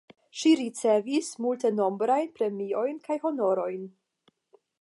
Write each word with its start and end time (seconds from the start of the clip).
Ŝi 0.43 0.53
ricevis 0.59 1.29
multenombrajn 1.45 2.33
premiojn 2.39 3.01
kaj 3.07 3.21
honorojn. 3.27 3.89